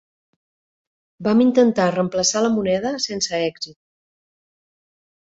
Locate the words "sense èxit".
3.07-3.77